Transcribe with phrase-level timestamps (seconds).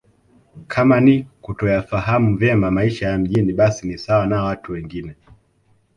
[0.67, 5.15] Kama ni kutoyafahamu vyema maisha ya mjini basi ni sawa na watu wengine